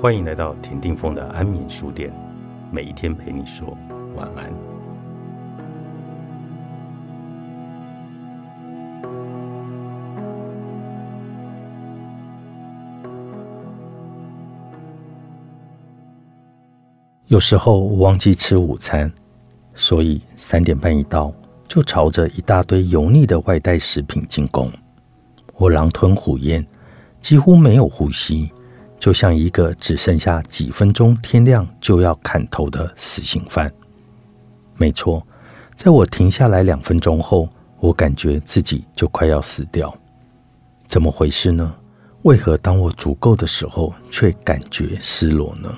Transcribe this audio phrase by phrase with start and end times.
[0.00, 2.10] 欢迎来到田定峰的安眠书店，
[2.72, 3.76] 每一天陪你说
[4.16, 4.50] 晚安。
[17.26, 19.12] 有时候我忘记吃午餐，
[19.74, 21.30] 所以三点半一到，
[21.68, 24.72] 就朝着一大堆油腻的外带食品进攻。
[25.56, 26.66] 我狼吞虎咽，
[27.20, 28.50] 几乎没有呼吸。
[29.00, 33.72] 就像一个只剩下几分钟天亮就要砍头的死刑犯。
[34.76, 35.26] 没错，
[35.74, 37.48] 在我停下来两分钟后，
[37.80, 39.92] 我感觉自己就快要死掉。
[40.86, 41.74] 怎么回事呢？
[42.22, 45.74] 为何当我足够的时候，却感觉失落呢？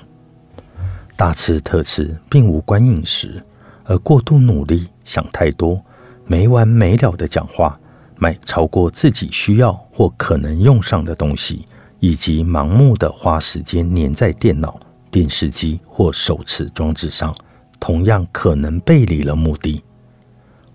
[1.15, 3.41] 大吃特吃并无关饮食，
[3.85, 5.81] 而过度努力、想太多、
[6.25, 7.79] 没完没了的讲话、
[8.17, 11.65] 买超过自己需要或可能用上的东西。
[12.03, 14.77] 以及盲目的花时间黏在电脑、
[15.09, 17.33] 电视机或手持装置上，
[17.79, 19.81] 同样可能背离了目的。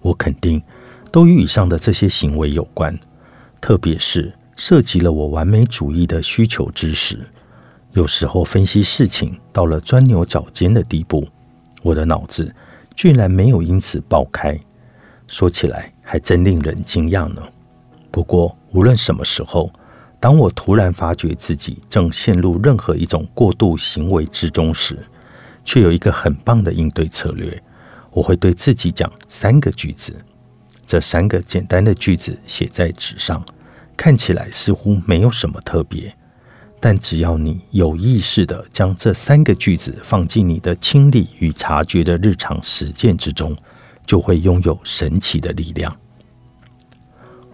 [0.00, 0.62] 我肯定
[1.12, 2.98] 都与以上的这些行为有关，
[3.60, 7.18] 特别是涉及了我完美主义的需求之时。
[7.92, 11.28] 有时候分析事情到了钻牛角尖的地步，
[11.82, 12.50] 我的脑子
[12.96, 14.58] 居然没有因此爆开。
[15.26, 17.42] 说起来还真令人惊讶呢。
[18.10, 19.70] 不过无论什么时候。
[20.20, 24.98] 当我突然发觉自己正陷入任何一种过度行为之中时，
[25.64, 27.62] 却有一个很棒的应对策略。
[28.10, 30.12] 我会对自己讲三个句子，
[30.84, 33.44] 这三个简单的句子写在纸上，
[33.96, 36.12] 看起来似乎没有什么特别，
[36.80, 43.56] 但只要你有意识的将这三个句子放进你的清理与察觉的日常实践之中，
[44.04, 45.94] 就会拥有神奇的力量。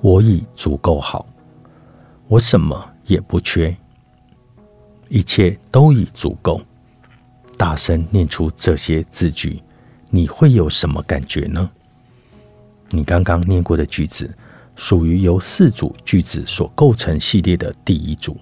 [0.00, 1.26] 我已足够好。
[2.34, 3.76] 我什么也不缺，
[5.08, 6.60] 一切都已足够。
[7.56, 9.62] 大声念出这些字句，
[10.10, 11.70] 你会有什么感觉呢？
[12.88, 14.28] 你刚刚念过的句子
[14.74, 18.36] 属于由四组句子所构成系列的第一组。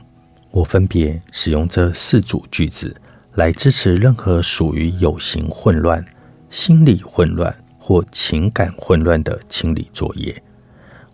[0.50, 2.97] 我分别使用这四组句子
[3.34, 6.03] 来支持任何属于有形混乱、
[6.48, 10.34] 心理混乱或情感混乱的清理作业。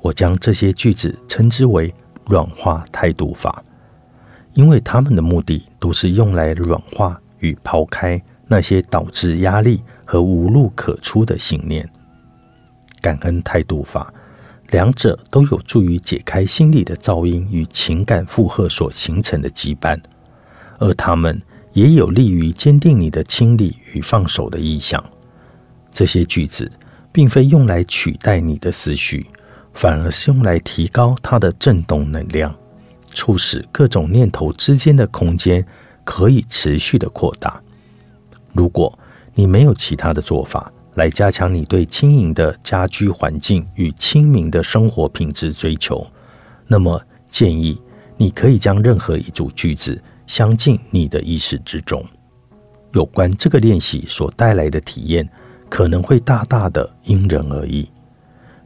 [0.01, 1.93] 我将这些句子称之为。
[2.29, 3.65] 软化态度法，
[4.53, 11.89] 因为他们的目的都是用来软化与抛开那些导致压力和无路可出的信念。
[13.01, 14.13] 感恩态度法，
[14.71, 19.99] 两者都有助于解开心理的噪音与情感负荷所形成的羁绊，
[20.79, 21.41] 而他们
[21.73, 25.03] 也有利于坚定你的清理与放手的意向。
[25.91, 26.71] 这些句子
[27.11, 29.27] 并非用来取代你的思绪。
[29.73, 32.55] 反而是用来提高它的振动能量，
[33.13, 35.65] 促使各种念头之间的空间
[36.05, 37.61] 可以持续的扩大。
[38.53, 38.99] 如果
[39.35, 46.05] 你没有其他的做法来加强你对轻盈的家居环境与清明的生活品质追求，
[46.67, 47.81] 那么建议
[48.17, 52.05] 你可以将任何一组句子镶进你的意识之中。
[52.93, 55.29] 有关这个练习所带来的体验，
[55.69, 57.89] 可能会大大的因人而异。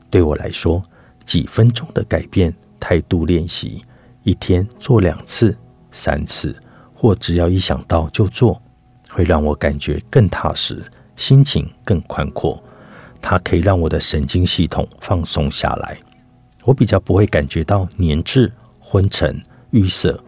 [0.09, 0.83] 对我来说，
[1.25, 3.83] 几分钟的改变态度练习，
[4.23, 5.57] 一天做两次、
[5.91, 6.57] 三次，
[6.95, 8.61] 或只要一想到就做，
[9.11, 10.83] 会让我感觉更踏实，
[11.17, 12.63] 心情更宽阔。
[13.21, 15.97] 它可以让我的神经系统放松下来，
[16.65, 19.41] 我比较不会感觉到粘滞、昏沉、
[19.73, 20.19] 淤塞。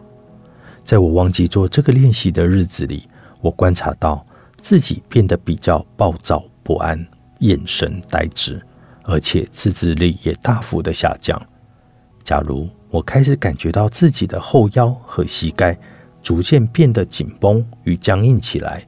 [0.83, 3.03] 在我忘记做这个练习的日子里，
[3.41, 4.25] 我观察到
[4.61, 7.05] 自己变得比较暴躁不安，
[7.39, 8.61] 眼神呆滞。
[9.05, 11.41] 而且自制力也大幅的下降。
[12.23, 15.77] 假如我开始感觉到自己的后腰和膝盖
[16.23, 18.83] 逐渐变得紧绷与僵硬起来，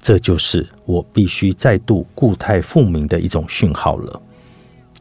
[0.00, 4.22] 这就是我必须再度固态复明的一种讯号了。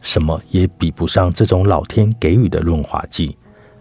[0.02, 3.38] 什么也比不上这种老天给予的润滑剂。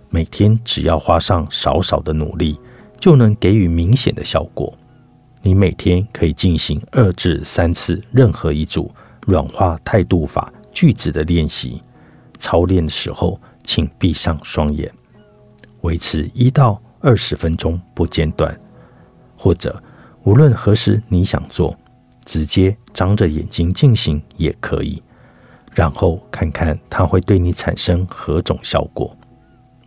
[0.08, 2.58] 每天只要花上少少的努力，
[2.98, 4.72] 就能给予明显的效果。
[5.42, 8.90] 你每天可以进行二至三次任何一组
[9.26, 10.52] 软化态度法。
[10.76, 11.82] 句子的练习，
[12.38, 14.92] 操练的时候，请闭上双眼，
[15.80, 18.54] 维持一到二十分钟不间断，
[19.38, 19.82] 或者
[20.24, 21.74] 无论何时你想做，
[22.26, 25.02] 直接张着眼睛进行也可以。
[25.72, 29.16] 然后看看它会对你产生何种效果。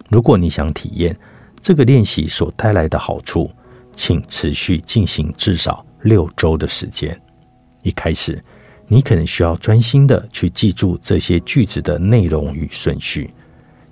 [0.10, 1.16] 如果你想体验
[1.62, 3.52] 这个练习所带来的好处，
[3.94, 7.16] 请持续进行至少六周的时间。
[7.84, 8.44] 一开始。
[8.92, 13.32] 你可能需要专心的去记住这些句子的内容与顺序，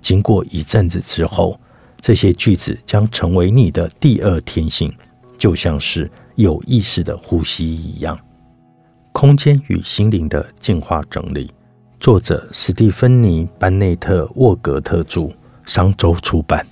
[0.00, 1.58] 经过一阵子之后，
[2.00, 4.92] 这些句子将成为你的第二天性，
[5.38, 8.18] 就像是有意识的呼吸一样。
[9.12, 11.50] 空间与心灵的进化整理，
[12.00, 15.30] 作者史蒂芬妮班内特沃格特著，
[15.64, 16.66] 商周出版。